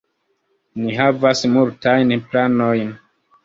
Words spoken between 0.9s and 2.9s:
havas multajn planojn.